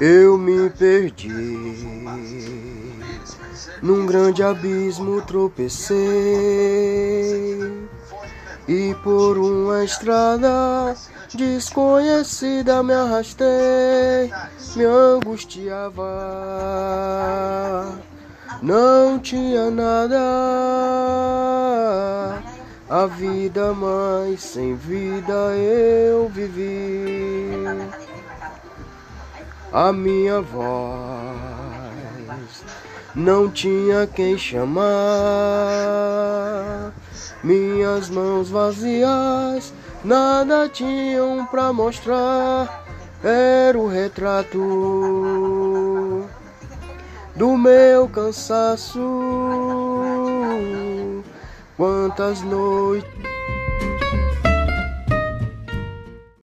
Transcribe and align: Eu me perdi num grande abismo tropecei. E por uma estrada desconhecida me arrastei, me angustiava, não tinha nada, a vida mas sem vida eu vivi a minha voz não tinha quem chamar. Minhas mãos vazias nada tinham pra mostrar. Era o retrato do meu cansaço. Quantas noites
Eu 0.00 0.38
me 0.38 0.70
perdi 0.70 1.28
num 3.82 4.06
grande 4.06 4.42
abismo 4.42 5.20
tropecei. 5.20 5.98
E 8.66 8.94
por 9.02 9.36
uma 9.36 9.84
estrada 9.84 10.96
desconhecida 11.34 12.82
me 12.82 12.94
arrastei, 12.94 14.32
me 14.76 14.84
angustiava, 14.84 16.02
não 18.62 19.18
tinha 19.18 19.70
nada, 19.70 20.16
a 22.88 23.06
vida 23.06 23.74
mas 23.74 24.40
sem 24.40 24.76
vida 24.76 25.32
eu 25.56 26.28
vivi 26.28 26.99
a 29.72 29.92
minha 29.92 30.40
voz 30.40 31.40
não 33.14 33.50
tinha 33.50 34.06
quem 34.06 34.36
chamar. 34.38 34.82
Minhas 37.42 38.10
mãos 38.10 38.50
vazias 38.50 39.72
nada 40.04 40.68
tinham 40.68 41.46
pra 41.46 41.72
mostrar. 41.72 42.84
Era 43.22 43.78
o 43.78 43.86
retrato 43.86 44.58
do 47.36 47.56
meu 47.56 48.08
cansaço. 48.08 48.98
Quantas 51.76 52.42
noites 52.42 53.29